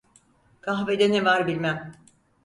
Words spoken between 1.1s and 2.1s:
ne var bilmem!